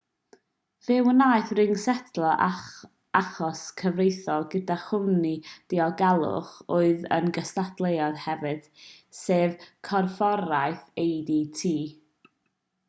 fe 0.85 0.95
wnaeth 1.07 1.49
ring 1.57 1.73
setlo 1.81 2.29
achos 2.47 3.59
cyfreithiol 3.81 4.47
gyda 4.53 4.77
chwmni 4.85 5.33
diogelwch 5.73 6.55
oedd 6.77 7.05
yn 7.17 7.29
gystadleuydd 7.39 8.19
hefyd 8.27 8.65
sef 9.19 9.67
corfforaeth 9.91 10.81
adt 11.05 11.61